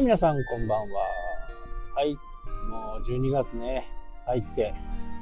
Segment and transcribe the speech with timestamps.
[0.00, 1.02] い、皆さんこんばんは。
[1.94, 2.14] はい、
[2.68, 3.86] もう12月ね、
[4.26, 4.74] 入って、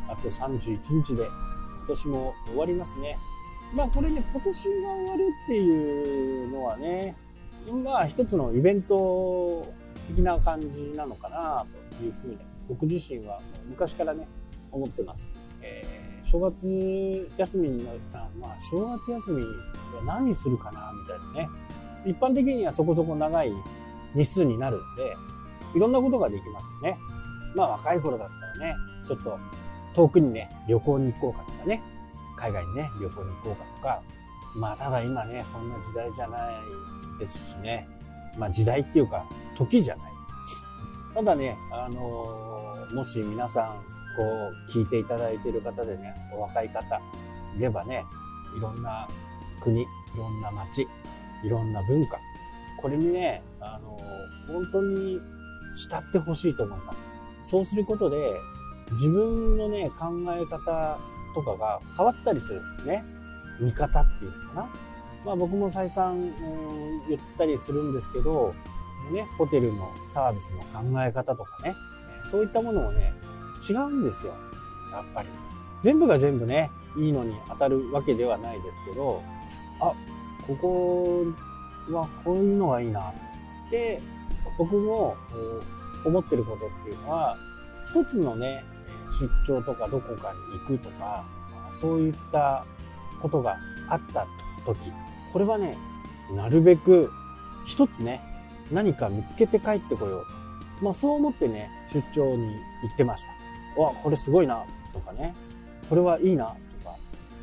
[0.09, 3.19] あと31日で、今年も終わりますね。
[3.75, 7.17] まあこれね、今年が終わるっていうのはね、
[7.85, 9.67] まあ一つのイベント
[10.09, 11.67] 的な感じなのかな
[11.99, 12.39] というふうに、
[12.69, 14.29] 僕自身は昔からね、
[14.71, 15.35] 思ってます。
[15.61, 19.43] えー正月休みになったらまあ正月休み
[19.97, 21.49] は何するかなみたいなね。
[22.05, 23.53] 一般的にはそこそこ長い
[24.15, 25.17] 日数になるんで、
[25.75, 26.99] いろんなことができますよね。
[27.55, 28.77] まあ若い頃だったらね、
[29.07, 29.39] ちょっと
[29.95, 31.83] 遠くにね、旅行に行こうかとかね、
[32.37, 34.03] 海外にね、旅行に行こうかとか、
[34.55, 36.39] まあただ今ね、そんな時代じゃな
[37.19, 37.89] いですしね、
[38.39, 39.25] まあ時代っていうか、
[39.57, 40.13] 時じゃない。
[41.15, 42.49] ただね、あのー
[42.95, 43.85] もし皆さん、
[44.17, 47.01] こう、聞いていただいている方でね、お若い方
[47.57, 48.05] いればね、
[48.57, 49.07] いろんな
[49.63, 49.87] 国、い
[50.17, 50.89] ろんな街、
[51.45, 52.19] いろんな文化、
[52.81, 53.99] これにね、あの
[54.47, 55.21] 本当に
[55.77, 56.99] 慕ってほしいと思います。
[57.51, 58.17] そうすることで、
[58.93, 60.99] 自分のね、考え方
[61.35, 63.05] とかが変わったりするんですね。
[63.61, 64.69] 見方っていうのかな。
[65.25, 68.55] まあ僕も再三、うん言ったりするんですけど、
[69.13, 71.75] ね、ホテルのサービスの考え方とかね、
[72.31, 73.13] そういったものもね、
[73.69, 74.35] 違うんですよ。
[74.93, 75.29] やっぱり。
[75.83, 79.23] 全部が全部ね、いいのに当たるわけではないですけど、
[79.81, 79.93] あ、
[80.47, 81.25] ここ
[81.91, 83.13] はこういうのがいいな。
[83.71, 84.01] で、
[84.57, 85.17] 僕も
[86.05, 87.37] 思ってることっていうのは、
[87.91, 88.65] 一つのね、
[89.47, 91.25] 出張とかどこかに行くとか、
[91.81, 92.65] そういった
[93.21, 93.57] ことが
[93.89, 94.27] あった
[94.67, 94.93] 時、
[95.33, 95.77] これはね、
[96.35, 97.11] なるべく
[97.67, 98.21] 一つね、
[98.71, 100.25] 何か見つけて帰ってこよ
[100.81, 100.85] う。
[100.85, 103.25] まあそう思ってね、出張に行ってまし
[103.77, 103.81] た。
[103.81, 105.35] わ、これすごいな、とかね。
[105.89, 106.97] これはいいな、とか。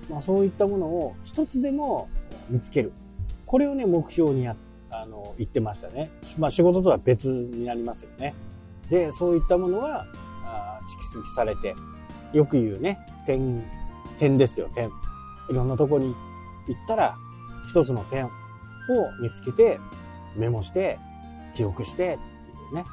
[0.10, 2.10] まあそういったものを一つでも
[2.50, 2.94] 見つける。
[3.46, 4.65] これをね、目標にやって、
[5.02, 6.12] あの、言ってましたね。
[6.38, 8.34] まあ仕事とは別になりますよね。
[8.90, 10.06] で、そういったものは、
[10.88, 11.76] 蓄積されて、
[12.34, 13.64] よく言うね、点、
[14.18, 14.90] 点ですよ、点。
[15.50, 16.16] いろんなとこに
[16.68, 17.16] 行ったら、
[17.68, 18.30] 一つの点を
[19.22, 19.80] 見つけて、
[20.36, 21.00] メモして、
[21.56, 22.18] 記憶してってい
[22.72, 22.86] うね。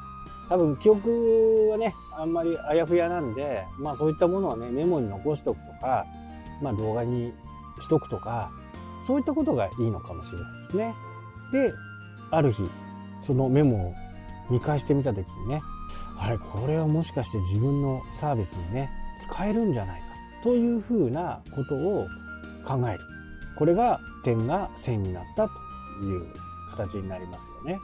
[0.49, 6.05] 多分記憶はね、あんまりあやふやなんで、まあそういったものをね、メモに残しておくとか、
[6.61, 7.33] まあ動画に
[7.79, 8.51] しとくとか、
[9.05, 10.95] そういったことがいいのかもしれないですね。
[11.51, 11.73] で、
[12.35, 12.69] ある日、
[13.25, 13.93] そのメモを
[14.49, 15.61] 見返してみたときにね、
[16.17, 18.89] あれ、これはもしかして自分のサービスにね、
[19.19, 20.07] 使えるんじゃないか
[20.43, 22.07] というふうなことを
[22.65, 22.99] 考える。
[23.57, 25.53] これが点が線になったと
[26.03, 26.25] いう
[26.75, 27.79] 形になりますよね。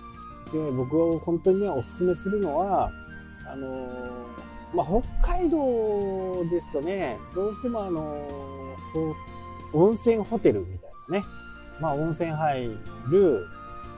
[0.51, 2.91] で、僕は本当にね、お勧めするのは、
[3.45, 3.88] あの
[4.73, 4.85] まあ、
[5.21, 8.27] 北海道ですとね、どうしてもあの
[9.73, 11.25] 温泉ホテルみたいなね、
[11.79, 12.77] まあ、温泉入
[13.09, 13.47] る、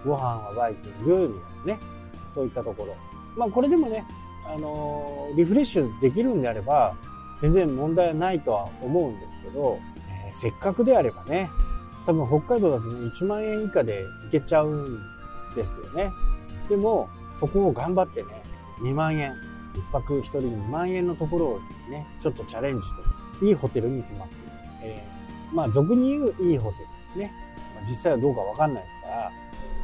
[0.06, 1.80] ご飯はバイキングみたいなね、
[2.34, 2.96] そういったところ。
[3.36, 4.06] まあ、これでもね、
[4.46, 6.96] あのーリフレッシュできるんであれば、
[7.42, 9.80] 全然問題はないとは思うんですけど、
[10.10, 11.50] えーせっかくであればね、
[12.06, 15.00] 多分北海道だとね、1万円以下で行けちゃうん
[15.56, 16.12] ですよね。
[16.70, 17.10] でも、
[17.40, 18.44] そこを頑張ってね、
[18.82, 19.34] 2万円、
[19.76, 21.60] 一泊一人2万円のところを
[21.90, 22.94] ね、ちょっとチャレンジし
[23.40, 24.36] て、いいホテルに泊まって、
[24.84, 27.32] えーまあ、俗に言ういいホテルですね。
[27.90, 29.32] 実際はどうかわかんないですから、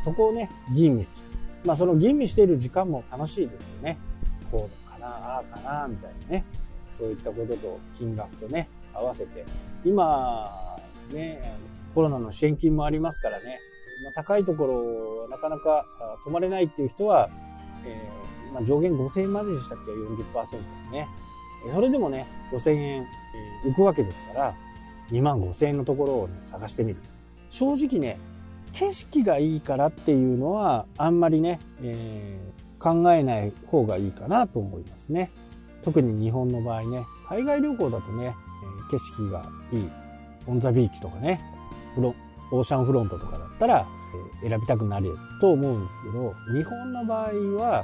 [0.07, 1.28] そこをね、吟味する。
[1.66, 3.97] まあ、その吟味している時間も楽しいですよね。
[4.50, 6.45] こうかな、ああかな、みたいなね。
[6.97, 9.45] そういったことと金額とね、合わせて。
[9.84, 10.78] 今、
[11.12, 11.57] ね、
[11.94, 13.59] コロナの支援金もありますからね、
[14.06, 15.85] まあ、高いところ、なかなか
[16.24, 17.29] 泊まれないっていう人は、
[17.85, 21.07] えーまあ、上限5000円まででしたっけ ?40% でね。
[21.74, 23.06] それでもね、5000円、
[23.66, 24.56] 浮くわけですから、
[25.12, 27.00] 2万5000円のところを、ね、探してみる。
[27.50, 28.18] 正直ね、
[28.79, 35.31] 景色がいいからっていうのは、あんまりね、えー考えない方がいいかなと思いますね。
[35.83, 38.35] 特に日本の場合ね、海外旅行だとね、
[38.89, 39.89] え景色がいい、
[40.45, 41.41] オンザビーチとかね、
[41.95, 42.13] フロ
[42.51, 43.88] オーシャンフロントとかだったら、
[44.44, 47.83] え選びたくなると思うんですけど、日本の場合は、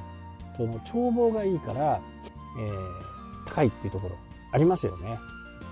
[0.58, 2.00] その眺望がいいから、
[2.60, 4.16] えー高いっていうところ
[4.52, 5.18] ありますよね。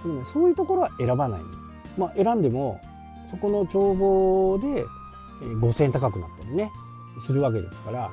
[0.01, 1.71] でもね、そういうところは選ばないんです。
[1.95, 2.81] まあ選んでも、
[3.29, 4.83] そこの眺望で
[5.41, 6.71] 5000円高くなったりね、
[7.25, 8.11] するわけですから、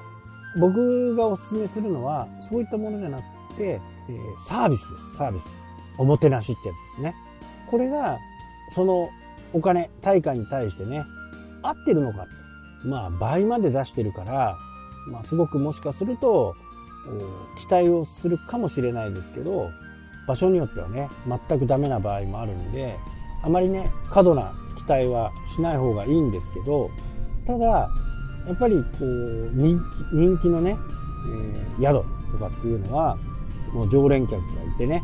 [0.59, 3.81] 僕がお勧めするのは、そういったものじゃなくて、
[4.49, 5.61] サービスです、サービス。
[5.99, 7.15] おもてなしってやつですね。
[7.71, 8.19] これが、
[8.73, 9.11] その
[9.53, 11.05] お金、対価に対してね、
[11.63, 12.27] 合ってるのか。
[12.85, 14.57] まあ、倍まで出してるから、
[15.11, 16.55] まあ、すごくもしかすると、
[17.57, 19.71] 期待をするかもしれないですけど、
[20.27, 21.09] 場所によってはね、
[21.49, 22.97] 全くダメな場合もあるんで、
[23.43, 26.91] あまりね、過度な期待はしない方がいいんですけど、
[27.49, 27.67] ただ、
[28.47, 30.77] やっぱりこう、人気のね、
[31.33, 33.17] えー、宿とかっていうのは、
[33.73, 35.03] もう常連客がいてね、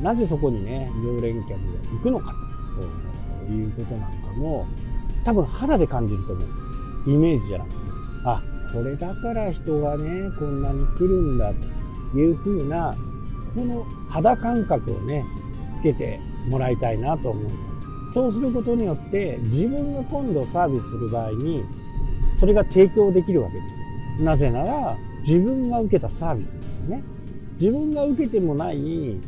[0.00, 1.56] なぜそこにね、常連客が
[1.92, 2.32] 行くのか
[3.46, 4.68] ということなんかも、
[5.24, 7.10] 多分肌で感じると思うんです。
[7.10, 7.76] イメージじゃなくて。
[8.24, 8.42] あ、
[8.72, 11.52] これだから人がね、こんなに来るんだ
[12.12, 12.94] という風な、
[13.52, 15.24] この肌感覚をね、
[15.74, 18.14] つけてもらいたいなと思います。
[18.14, 21.64] そうすることによって、自分が今度サービスする場合に、
[22.40, 24.24] それが提供できるわけですよ。
[24.24, 27.02] なぜなら、自分が受けたサービスですよね。
[27.60, 29.20] 自分が受けてもない、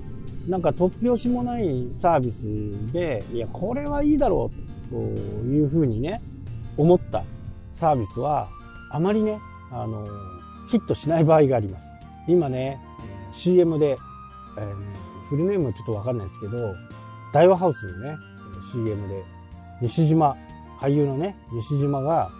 [0.49, 4.51] なんか突拍子もないサービスで、いや、これはいいだろ
[4.91, 6.23] うというふうにね、
[6.79, 7.23] 思った
[7.75, 8.49] サービスは、
[8.91, 9.39] あまりね、
[9.71, 10.07] あの、
[10.69, 11.87] ヒットしない場合があります。
[12.27, 12.81] 今ね、
[13.35, 13.99] CM で、
[14.57, 16.75] えー、フルネームちょっとわかんないですけど、
[17.35, 18.17] 大和ハウスのね、
[18.73, 19.23] CM で、
[19.83, 20.35] 西島、
[20.81, 22.31] 俳優のね、西島が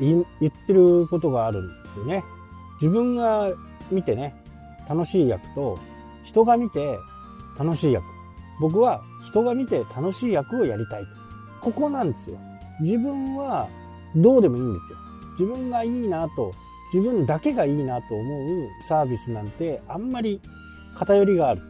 [0.00, 2.24] 言ってることがあるんですよね。
[2.80, 3.52] 自分が
[3.90, 4.34] 見てね、
[4.88, 5.78] 楽しい役と、
[6.24, 6.98] 人が見て
[7.58, 8.04] 楽しい役。
[8.60, 11.04] 僕は人が見て楽しい役をやりたい。
[11.60, 12.38] ここなんですよ。
[12.80, 13.68] 自分は
[14.16, 14.98] どうでもいいんですよ。
[15.32, 16.52] 自分がいいなと、
[16.92, 20.40] 自分だけがいいなと思うサービスなんてあんまり
[20.96, 21.62] 偏りがある。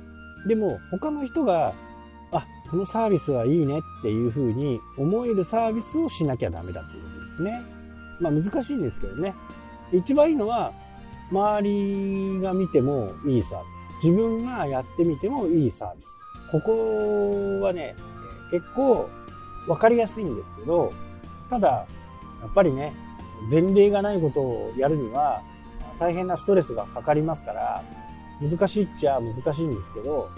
[0.46, 1.72] でも他の人が、
[2.32, 7.73] あ、このサービスはいいねっていうふうに思えるサービスをしなきゃダメだということですね。
[8.20, 9.34] まあ難しいんですけどね。
[9.92, 10.72] 一番いいのは
[11.30, 13.64] 周りが見てもいいサービ
[14.00, 14.06] ス。
[14.06, 16.16] 自分がやってみてもいいサービス。
[16.50, 17.96] ここはね、
[18.50, 19.08] 結構
[19.66, 20.92] わかりやすいんですけど、
[21.50, 21.86] ただ、や
[22.48, 22.94] っぱりね、
[23.50, 25.42] 前例がないことをやるには
[25.98, 27.82] 大変なストレスがかかりますから、
[28.40, 30.28] 難しいっちゃ難しいんですけど、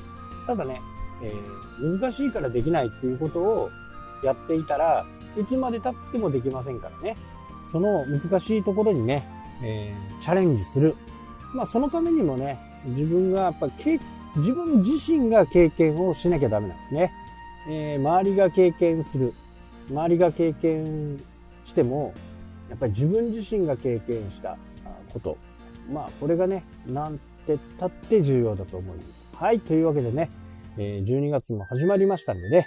[0.47, 0.81] ただね、
[1.23, 3.71] えー、難しいからできないっていうことを
[4.23, 5.07] やっていたら
[5.37, 7.17] いつまで経ってもできませんからね。
[7.71, 9.27] その難しいところにね、
[9.63, 10.97] えー、チャレンジする。
[11.55, 14.01] まあそのためにもね、自分がやっぱり
[14.37, 17.13] 自分自身が経験をしなきゃダメなんですね。
[17.69, 19.33] えー、周りが経験する。
[19.91, 21.23] 周りが経験
[21.65, 22.13] しても、
[22.69, 24.57] やっぱり自分自身が経験した
[25.13, 25.39] こと。
[25.91, 29.09] まあこれがね、なんてたって重要だと思います。
[29.37, 30.31] はい、というわけでね、
[30.79, 32.67] え12月も始まりましたんでね、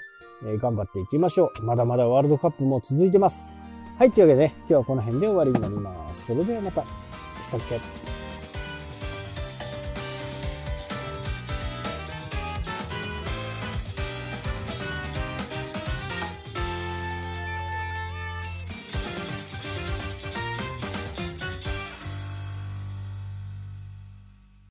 [0.62, 1.63] 頑張っていきましょう。
[1.63, 3.58] まだまだワールドカップも続いてます。
[4.00, 6.28] はい、というわけで、今日はこの辺で終わりになります。
[6.28, 6.86] それではまた。
[7.44, 8.08] したっけ